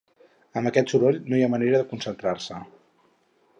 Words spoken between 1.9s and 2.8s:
concentrar-se!